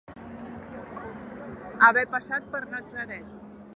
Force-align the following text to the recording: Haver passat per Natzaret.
Haver 1.89 2.05
passat 2.17 2.49
per 2.57 2.63
Natzaret. 2.73 3.31